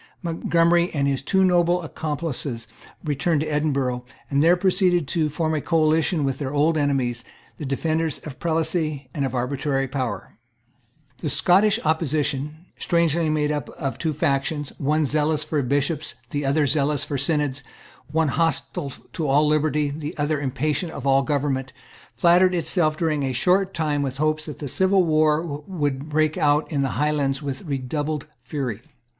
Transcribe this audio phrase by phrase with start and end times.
[0.23, 2.65] Montgomery and his two noble accomplices
[3.03, 7.23] returned to Edinburgh, and there proceeded to form a coalition with their old enemies,
[7.57, 10.39] the defenders of prelacy and of arbitrary power,
[11.19, 16.65] The Scottish opposition, strangely made up of two factions, one zealous for bishops, the other
[16.65, 17.61] zealous for synods,
[18.07, 21.73] one hostile to all liberty, the other impatient of all government,
[22.15, 26.71] flattered itself during a short time with hopes that the civil war would break out
[26.71, 28.81] in the Highlands with redoubled fury.